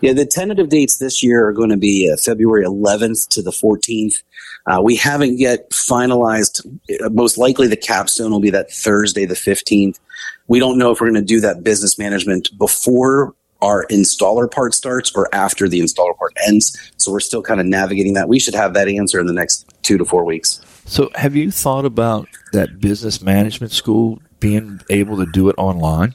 [0.00, 3.50] Yeah, the tentative dates this year are going to be uh, February 11th to the
[3.50, 4.22] 14th.
[4.66, 6.66] Uh, we haven't yet finalized.
[7.04, 10.00] Uh, most likely, the capstone will be that Thursday, the 15th.
[10.48, 14.72] We don't know if we're going to do that business management before our installer part
[14.72, 16.78] starts or after the installer part ends.
[16.96, 18.26] So we're still kind of navigating that.
[18.26, 20.62] We should have that answer in the next two to four weeks.
[20.86, 26.14] So, have you thought about that business management school being able to do it online?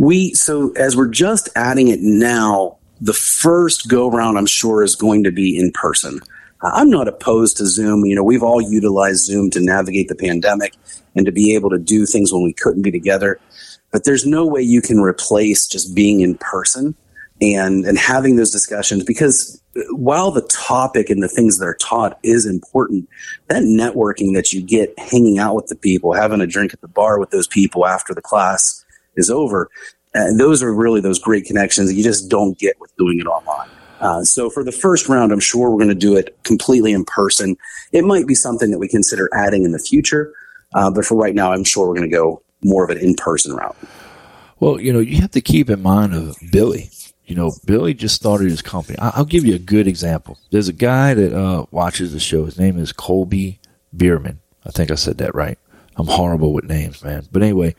[0.00, 4.96] We so as we're just adding it now, the first go round I'm sure is
[4.96, 6.20] going to be in person.
[6.62, 8.06] I'm not opposed to Zoom.
[8.06, 10.74] You know, we've all utilized Zoom to navigate the pandemic
[11.14, 13.38] and to be able to do things when we couldn't be together.
[13.90, 16.94] But there's no way you can replace just being in person
[17.42, 22.18] and and having those discussions because while the topic and the things that are taught
[22.22, 23.06] is important,
[23.48, 26.88] that networking that you get hanging out with the people, having a drink at the
[26.88, 28.79] bar with those people after the class
[29.16, 29.68] is over.
[30.14, 33.26] And those are really those great connections that you just don't get with doing it
[33.26, 33.68] online.
[34.00, 37.04] Uh, so for the first round, I'm sure we're going to do it completely in
[37.04, 37.56] person.
[37.92, 40.32] It might be something that we consider adding in the future,
[40.74, 43.54] uh, but for right now, I'm sure we're going to go more of an in-person
[43.54, 43.76] route.
[44.58, 46.90] Well, you know, you have to keep in mind of Billy.
[47.26, 48.98] You know, Billy just started his company.
[48.98, 50.38] I'll give you a good example.
[50.50, 52.44] There's a guy that uh, watches the show.
[52.44, 53.60] His name is Colby
[53.92, 54.40] Bierman.
[54.64, 55.58] I think I said that right.
[55.96, 57.26] I'm horrible with names, man.
[57.30, 57.74] But anyway,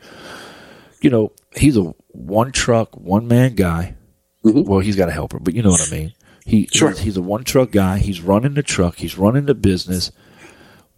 [1.02, 3.96] you know, he's a one truck, one man guy.
[4.44, 4.68] Mm-hmm.
[4.68, 6.12] Well, he's got a helper, but you know what I mean.
[6.44, 6.90] He sure.
[6.90, 7.98] he's, he's a one truck guy.
[7.98, 8.96] He's running the truck.
[8.96, 10.10] He's running the business.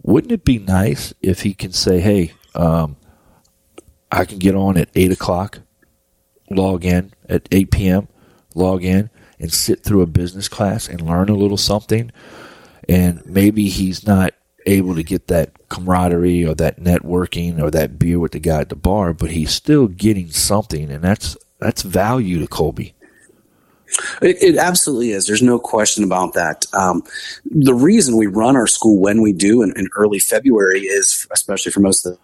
[0.01, 2.97] Wouldn't it be nice if he can say, "Hey, um,
[4.11, 5.59] I can get on at eight o'clock,
[6.49, 8.07] log in at eight p.m.,
[8.55, 12.11] log in and sit through a business class and learn a little something."
[12.87, 14.33] And maybe he's not
[14.65, 18.69] able to get that camaraderie or that networking or that beer with the guy at
[18.69, 22.93] the bar, but he's still getting something, and that's that's value to Colby.
[24.21, 25.25] It, it absolutely is.
[25.25, 26.65] There's no question about that.
[26.73, 27.03] Um,
[27.45, 31.71] the reason we run our school when we do in, in early February is, especially
[31.71, 32.19] for most of the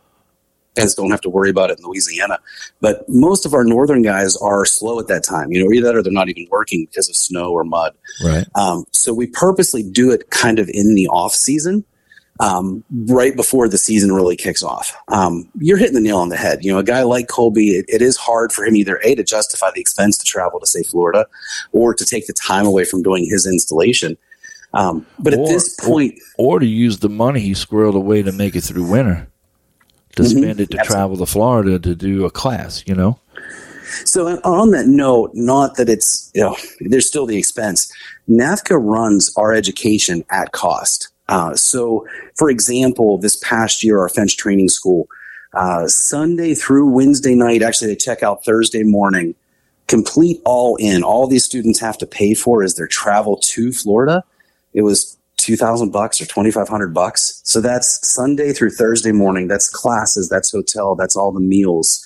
[0.76, 2.40] guys don't have to worry about it in Louisiana.
[2.80, 5.52] But most of our northern guys are slow at that time.
[5.52, 7.94] You know, either that or they're not even working because of snow or mud.
[8.24, 8.46] Right.
[8.56, 11.86] Um, so we purposely do it kind of in the off season
[12.42, 14.96] um, right before the season really kicks off.
[15.10, 16.66] Um, you're hitting the nail on the head.
[16.66, 19.24] You know, a guy like Colby, it, it is hard for him either a to
[19.24, 21.28] justify the expense to travel to say Florida,
[21.72, 24.18] or to take the time away from doing his installation.
[24.74, 28.24] Um, but or, at this point, or, or, to use the money he squirreled away
[28.24, 29.28] to make it through winter,
[30.16, 30.86] to mm-hmm, spend it to absolutely.
[30.88, 32.84] travel to Florida to do a class.
[32.88, 33.20] You know.
[34.06, 37.92] So on that note, not that it's you know there's still the expense.
[38.28, 41.11] NAFCA runs our education at cost.
[41.32, 45.08] Uh, so, for example, this past year, our fence training school,
[45.54, 49.34] uh, Sunday through Wednesday night, actually, they check out Thursday morning,
[49.88, 51.04] complete all in.
[51.04, 54.26] All these students have to pay for is their travel to Florida.
[54.74, 57.42] It was 2000 bucks or 2500 bucks.
[57.46, 59.48] So that's Sunday through Thursday morning.
[59.48, 62.06] That's classes, that's hotel, that's all the meals.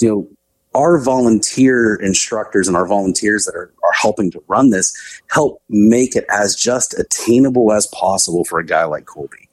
[0.00, 0.28] You know,
[0.74, 6.16] our volunteer instructors and our volunteers that are, are helping to run this help make
[6.16, 9.48] it as just attainable as possible for a guy like Colby.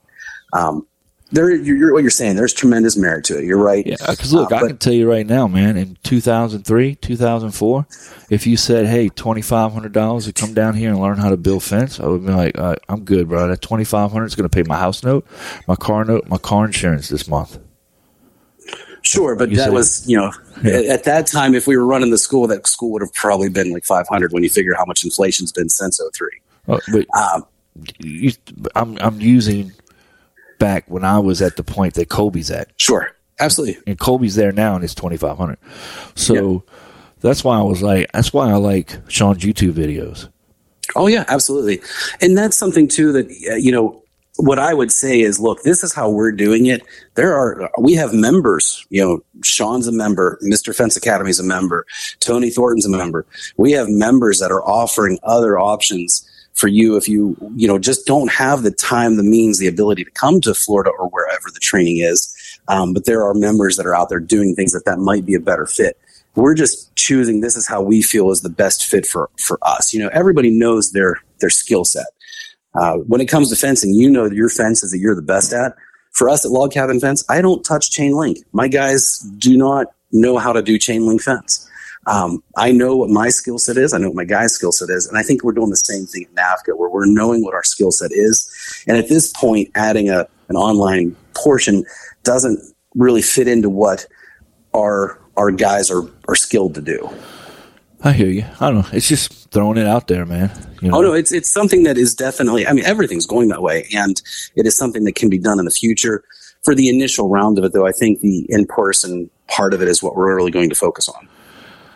[0.54, 0.86] Um,
[1.34, 2.36] there, you're, you're, what you're saying.
[2.36, 3.46] There's tremendous merit to it.
[3.46, 3.86] You're right.
[3.86, 5.78] Yeah, because look, uh, I can tell you right now, man.
[5.78, 7.88] In 2003, 2004,
[8.30, 11.30] if you said, "Hey, twenty five hundred dollars to come down here and learn how
[11.30, 13.48] to build fence," I would be like, uh, "I'm good, bro.
[13.48, 15.26] That 2,500 is going to pay my house note,
[15.68, 17.60] my car note, my car insurance this month."
[19.04, 20.32] Sure, but that was you know
[20.64, 20.94] yeah.
[20.94, 23.72] at that time if we were running the school, that school would have probably been
[23.72, 26.30] like five hundred when you figure how much inflation's been since 03.
[26.68, 27.46] Oh, but um,
[28.00, 28.32] you,
[28.76, 29.72] I'm I'm using
[30.60, 32.70] back when I was at the point that Colby's at.
[32.78, 33.82] Sure, absolutely.
[33.88, 35.58] And Colby's there now, and it's twenty five hundred.
[36.16, 36.64] So
[37.22, 40.30] that's why I was like, that's why I like Sean's YouTube videos.
[40.96, 41.82] Oh yeah, absolutely,
[42.22, 44.01] and that's something too that you know
[44.42, 46.82] what I would say is, look, this is how we're doing it.
[47.16, 50.76] There are, we have members, you know, Sean's a member, Mr.
[50.76, 51.86] Fence Academy's a member,
[52.20, 53.26] Tony Thornton's a member.
[53.58, 58.06] We have members that are offering other options for you if you, you know, just
[58.06, 61.60] don't have the time, the means, the ability to come to Florida or wherever the
[61.60, 62.36] training is.
[62.68, 65.36] Um, but there are members that are out there doing things that that might be
[65.36, 65.98] a better fit.
[66.36, 69.94] We're just choosing this is how we feel is the best fit for, for us.
[69.94, 72.06] You know, everybody knows their, their skill set
[72.76, 75.54] uh, when it comes to fencing, you know your fence is that you're the best
[75.54, 75.74] at.
[76.12, 78.40] For us at Log Cabin Fence, I don't touch chain link.
[78.52, 81.68] My guys do not know how to do chain link fence.
[82.08, 83.94] Um, I know what my skill set is.
[83.94, 85.08] I know what my guy's skill set is.
[85.08, 87.64] And I think we're doing the same thing at NAFCA where we're knowing what our
[87.64, 88.84] skill set is.
[88.88, 91.86] And at this point, adding a, an online portion
[92.24, 92.60] doesn't
[92.96, 94.06] really fit into what
[94.74, 97.10] our, our guys are, are skilled to do.
[98.04, 98.46] I hear you.
[98.60, 98.88] I don't know.
[98.92, 100.52] It's just throwing it out there, man.
[100.82, 100.98] You know?
[100.98, 102.66] Oh no, it's it's something that is definitely.
[102.66, 104.22] I mean, everything's going that way, and
[104.56, 106.24] it is something that can be done in the future.
[106.64, 109.88] For the initial round of it, though, I think the in person part of it
[109.88, 111.28] is what we're really going to focus on.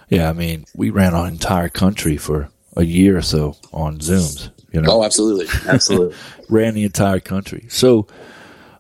[0.10, 4.50] Yeah, I mean, we ran our entire country for a year or so on Zooms.
[4.72, 4.90] You know?
[4.92, 6.16] Oh, absolutely, absolutely.
[6.50, 7.68] ran the entire country.
[7.70, 8.08] So,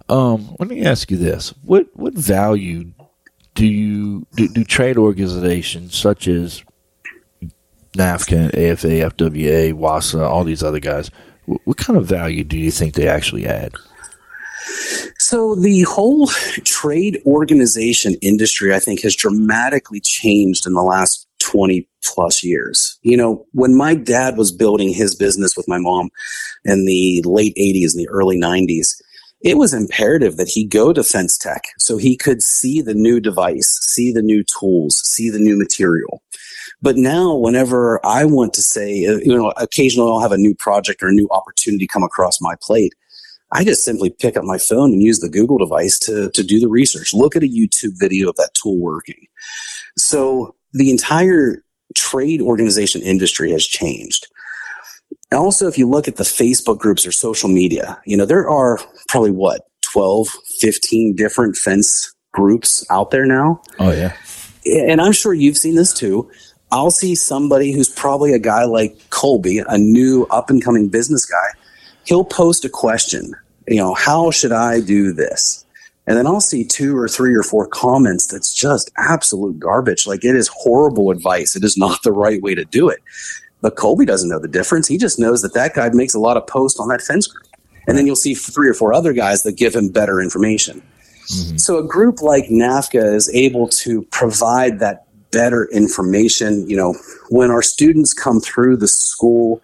[0.09, 2.91] um, let me ask you this: what what value
[3.53, 6.63] do you do, do trade organizations such as
[7.95, 11.09] NAFCA, AFA, FWA, WASA, all these other guys?
[11.45, 13.73] What kind of value do you think they actually add?
[15.19, 16.27] So the whole
[16.63, 22.97] trade organization industry, I think, has dramatically changed in the last 20 plus years.
[23.01, 26.09] You know, when my dad was building his business with my mom
[26.63, 28.95] in the late 80s and the early 90s,
[29.41, 33.19] it was imperative that he go to Fence Tech so he could see the new
[33.19, 36.23] device, see the new tools, see the new material.
[36.81, 40.55] But now, whenever I want to say, uh, you know, occasionally I'll have a new
[40.55, 42.93] project or a new opportunity come across my plate.
[43.51, 46.59] I just simply pick up my phone and use the Google device to, to do
[46.59, 47.13] the research.
[47.13, 49.27] Look at a YouTube video of that tool working.
[49.97, 54.27] So the entire trade organization industry has changed.
[55.31, 58.49] And also, if you look at the Facebook groups or social media, you know, there
[58.49, 59.61] are probably what,
[59.91, 60.27] 12,
[60.59, 63.61] 15 different fence groups out there now.
[63.79, 64.13] Oh, yeah.
[64.65, 66.29] And I'm sure you've seen this too.
[66.75, 71.25] I'll see somebody who's probably a guy like Colby, a new up and coming business
[71.25, 71.47] guy.
[72.03, 73.33] He'll post a question,
[73.65, 75.65] you know, how should I do this?
[76.05, 80.05] And then I'll see two or three or four comments that's just absolute garbage.
[80.05, 81.55] Like it is horrible advice.
[81.55, 82.99] It is not the right way to do it.
[83.61, 84.85] But Colby doesn't know the difference.
[84.85, 87.47] He just knows that that guy makes a lot of posts on that fence group.
[87.87, 90.81] And then you'll see three or four other guys that give him better information.
[91.31, 91.55] Mm-hmm.
[91.55, 95.04] So a group like NAFCA is able to provide that
[95.35, 96.67] better information.
[96.69, 96.95] You know,
[97.29, 99.61] when our students come through the school,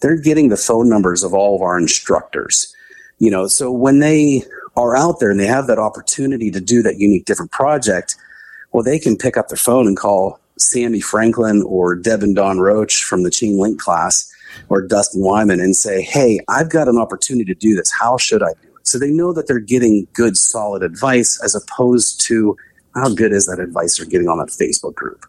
[0.00, 2.74] they're getting the phone numbers of all of our instructors.
[3.18, 4.44] You know, so when they
[4.76, 8.16] are out there and they have that opportunity to do that unique different project,
[8.72, 12.58] well, they can pick up their phone and call Sammy Franklin or Deb and Don
[12.58, 14.32] Roach from the Chain Link class
[14.70, 17.92] or Dustin Wyman and say, Hey, I've got an opportunity to do this.
[17.92, 18.86] How should I do it?
[18.86, 22.56] So they know that they're getting good, solid advice as opposed to
[22.94, 25.26] how good is that advice they're getting on that Facebook group?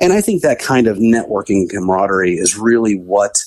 [0.00, 3.42] And I think that kind of networking camaraderie is really what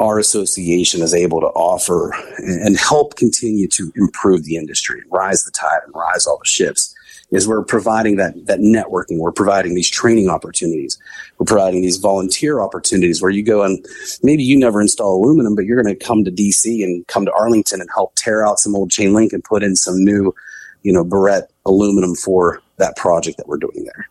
[0.00, 5.50] our association is able to offer and help continue to improve the industry, rise the
[5.50, 6.94] tide and rise all the ships.
[7.30, 10.98] Is we're providing that that networking, we're providing these training opportunities,
[11.38, 13.86] we're providing these volunteer opportunities where you go and
[14.24, 17.32] maybe you never install aluminum, but you're going to come to DC and come to
[17.32, 20.34] Arlington and help tear out some old chain link and put in some new
[20.82, 24.08] you know, Barrette aluminum for that project that we're doing there.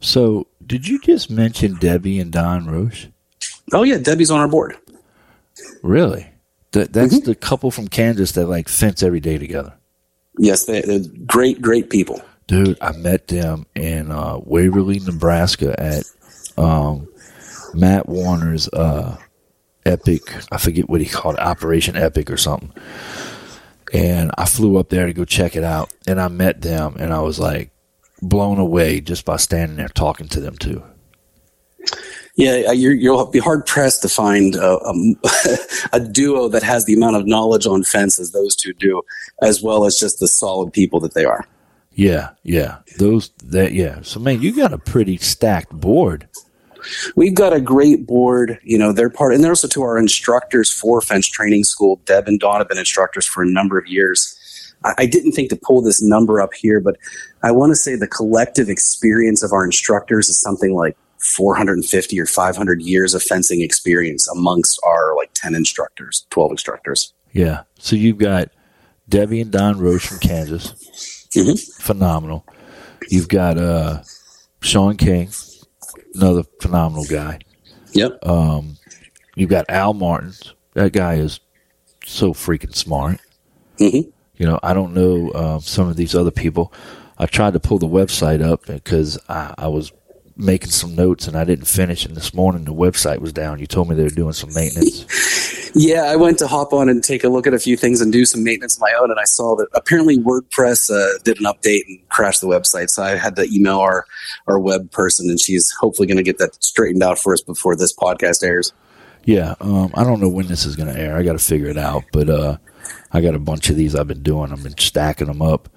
[0.00, 3.06] So, did you just mention Debbie and Don Roche?
[3.72, 4.76] Oh yeah, Debbie's on our board.
[5.82, 6.28] Really?
[6.72, 7.24] That that's mm-hmm.
[7.24, 9.74] the couple from Kansas that like fence every day together.
[10.38, 12.20] Yes, they, are great, great people.
[12.46, 16.04] Dude, I met them in uh, Waverly, Nebraska at
[16.58, 17.08] um,
[17.74, 19.16] Matt Warner's uh,
[19.86, 20.20] Epic.
[20.52, 22.72] I forget what he called it, Operation Epic or something
[23.92, 27.12] and I flew up there to go check it out, and I met them, and
[27.12, 27.70] I was like
[28.22, 30.82] blown away just by standing there talking to them too.
[32.36, 34.94] Yeah, uh, you will be hard pressed to find a, a,
[35.94, 39.00] a, duo that has the amount of knowledge on fence as those two do,
[39.40, 41.46] as well as just the solid people that they are.
[41.92, 44.00] Yeah, yeah, those that yeah.
[44.02, 46.28] So man, you got a pretty stacked board.
[47.14, 48.58] We've got a great board.
[48.62, 52.00] You know, they're part, and they're also to our instructors for Fence Training School.
[52.04, 54.74] Deb and Don have been instructors for a number of years.
[54.84, 56.96] I, I didn't think to pull this number up here, but
[57.42, 62.26] I want to say the collective experience of our instructors is something like 450 or
[62.26, 67.12] 500 years of fencing experience amongst our like 10 instructors, 12 instructors.
[67.32, 67.62] Yeah.
[67.78, 68.50] So you've got
[69.08, 71.28] Debbie and Don Roche from Kansas.
[71.34, 71.82] Mm-hmm.
[71.82, 72.46] Phenomenal.
[73.08, 74.02] You've got uh,
[74.60, 75.28] Sean King
[76.16, 77.38] another phenomenal guy.
[77.92, 78.26] Yep.
[78.26, 78.76] Um,
[79.34, 80.54] you've got Al Martins.
[80.74, 81.40] That guy is
[82.04, 83.20] so freaking smart.
[83.78, 84.10] Mm-hmm.
[84.36, 86.72] You know, I don't know uh, some of these other people.
[87.18, 89.92] I tried to pull the website up because I, I, was
[90.36, 92.04] making some notes and I didn't finish.
[92.04, 93.58] And this morning the website was down.
[93.58, 95.06] You told me they were doing some maintenance.
[95.78, 98.10] Yeah, I went to hop on and take a look at a few things and
[98.10, 101.44] do some maintenance of my own, and I saw that apparently WordPress uh, did an
[101.44, 102.88] update and crashed the website.
[102.88, 104.06] So I had to email our
[104.46, 107.76] our web person, and she's hopefully going to get that straightened out for us before
[107.76, 108.72] this podcast airs.
[109.24, 111.14] Yeah, um, I don't know when this is going to air.
[111.14, 112.56] I got to figure it out, but uh,
[113.12, 114.52] I got a bunch of these I've been doing.
[114.52, 115.68] I've been stacking them up.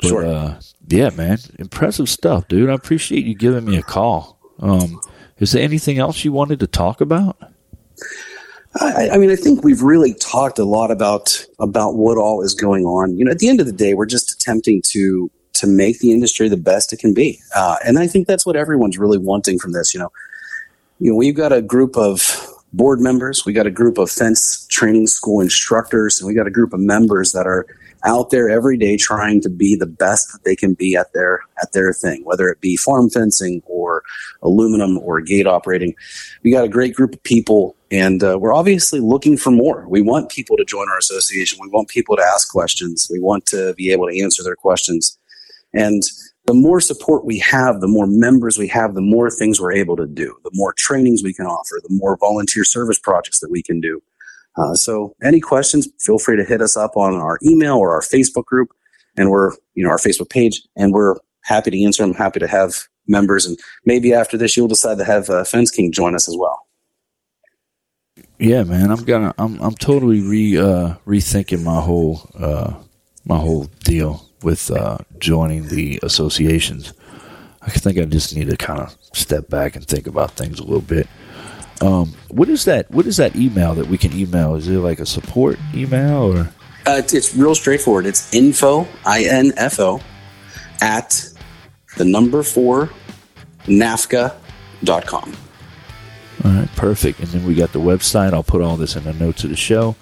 [0.00, 0.26] But, Sure.
[0.26, 2.70] Uh, yeah, man, impressive stuff, dude.
[2.70, 4.38] I appreciate you giving me a call.
[4.60, 5.00] Um,
[5.38, 7.36] is there anything else you wanted to talk about?
[8.78, 12.54] I, I mean, I think we've really talked a lot about about what all is
[12.54, 13.16] going on.
[13.16, 16.12] You know, at the end of the day, we're just attempting to to make the
[16.12, 19.58] industry the best it can be, uh, and I think that's what everyone's really wanting
[19.58, 19.92] from this.
[19.92, 20.12] You know,
[21.00, 24.66] you know, we've got a group of board members, we got a group of fence
[24.68, 27.66] training school instructors, and we got a group of members that are
[28.04, 31.40] out there every day trying to be the best that they can be at their
[31.62, 34.02] at their thing, whether it be farm fencing or
[34.42, 35.94] aluminum or gate operating.
[36.42, 39.86] We got a great group of people, and uh, we're obviously looking for more.
[39.88, 41.58] We want people to join our association.
[41.60, 43.08] We want people to ask questions.
[43.10, 45.18] We want to be able to answer their questions.
[45.72, 46.02] And
[46.50, 49.94] the more support we have, the more members we have, the more things we're able
[49.94, 53.62] to do, the more trainings we can offer, the more volunteer service projects that we
[53.62, 54.02] can do.
[54.56, 58.00] Uh, so, any questions, feel free to hit us up on our email or our
[58.00, 58.70] Facebook group,
[59.16, 62.48] and we're, you know, our Facebook page, and we're happy to answer them, happy to
[62.48, 62.74] have
[63.06, 63.46] members.
[63.46, 66.66] And maybe after this, you'll decide to have uh, Fence King join us as well.
[68.40, 72.74] Yeah, man, I'm gonna, I'm, I'm totally re, uh, rethinking my whole, uh,
[73.24, 76.92] my whole deal with uh, joining the associations.
[77.62, 80.64] I think I just need to kind of step back and think about things a
[80.64, 81.06] little bit.
[81.82, 82.90] Um, what is that?
[82.90, 84.54] What is that email that we can email?
[84.54, 86.40] Is it like a support email or?
[86.86, 88.06] Uh, it's, it's real straightforward.
[88.06, 90.00] It's info, I N F O,
[90.80, 91.28] at
[91.96, 92.90] the number four,
[93.64, 95.36] NAFCA.com.
[96.42, 97.20] All right, perfect.
[97.20, 98.32] And then we got the website.
[98.32, 99.94] I'll put all this in the notes of the show.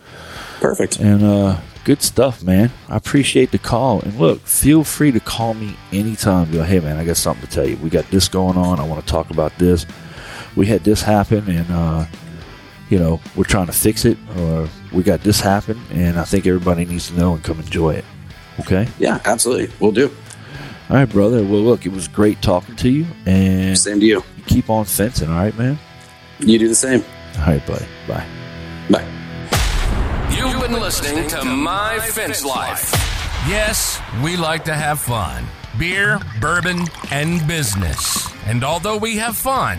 [0.60, 1.00] Perfect.
[1.00, 1.58] And uh,
[1.88, 2.70] good stuff, man.
[2.90, 4.02] I appreciate the call.
[4.02, 6.52] And look, feel free to call me anytime.
[6.52, 7.78] Go, hey, man, I got something to tell you.
[7.78, 8.78] We got this going on.
[8.78, 9.86] I want to talk about this.
[10.54, 12.04] We had this happen, and uh,
[12.90, 16.46] you know we're trying to fix it, or we got this happen, and I think
[16.46, 18.04] everybody needs to know and come enjoy it.
[18.60, 18.86] Okay.
[18.98, 19.74] Yeah, absolutely.
[19.80, 20.14] We'll do.
[20.90, 21.42] All right, brother.
[21.42, 24.22] Well, look, it was great talking to you, and Same to you.
[24.46, 25.30] keep on fencing.
[25.30, 25.78] All right, man.
[26.40, 27.02] You do the same.
[27.38, 27.86] All right, buddy.
[28.06, 28.26] Bye.
[28.90, 29.17] Bye.
[30.68, 32.92] Been listening to My Fence Life.
[33.48, 35.46] Yes, we like to have fun
[35.78, 38.28] beer, bourbon, and business.
[38.44, 39.78] And although we have fun,